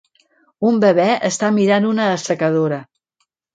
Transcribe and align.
Un 0.69 0.79
bebè 0.85 1.05
està 1.29 1.51
mirant 1.59 1.87
una 1.91 2.09
assecadora. 2.17 2.83